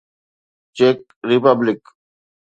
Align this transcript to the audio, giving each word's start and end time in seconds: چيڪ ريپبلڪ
چيڪ 0.77 0.99
ريپبلڪ 1.29 1.81